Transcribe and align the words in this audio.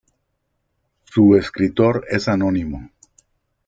Su 1.05 1.35
escritor 1.35 2.05
es 2.09 2.27
anónimo. 2.27 2.89